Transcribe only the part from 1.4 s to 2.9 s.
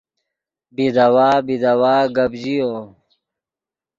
بیداوا گپ ژیو